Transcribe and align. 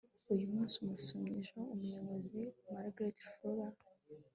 uyu 0.31 0.45
munsi 0.53 0.75
umusomyi, 0.83 1.31
ejo 1.39 1.59
umuyobozi.- 1.73 2.41
margaret 2.73 3.17
fuller 3.33 3.73